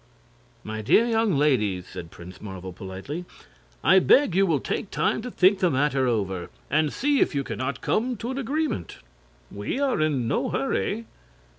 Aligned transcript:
"My 0.63 0.81
dear 0.81 1.05
young 1.05 1.37
ladies," 1.37 1.85
said 1.87 2.09
Prince 2.09 2.41
Marvel, 2.41 2.73
politely, 2.73 3.23
"I 3.83 3.99
beg 3.99 4.33
you 4.33 4.47
will 4.47 4.59
take 4.59 4.89
time 4.89 5.21
to 5.21 5.29
think 5.29 5.59
the 5.59 5.69
matter 5.69 6.07
over, 6.07 6.49
and 6.71 6.91
see 6.91 7.19
if 7.19 7.35
you 7.35 7.43
can 7.43 7.59
not 7.59 7.81
come 7.81 8.17
to 8.17 8.31
an 8.31 8.39
agreement. 8.39 8.97
We 9.51 9.79
are 9.79 10.01
in 10.01 10.27
no 10.27 10.49
hurry." 10.49 11.05